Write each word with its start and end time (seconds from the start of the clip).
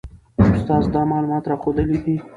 استاد 0.53 0.83
دا 0.93 1.01
معلومات 1.11 1.43
راښوولي 1.49 1.97
دي. 2.03 2.15